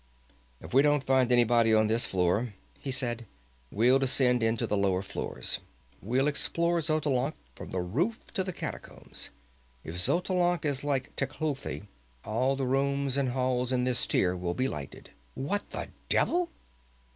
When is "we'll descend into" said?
3.69-4.65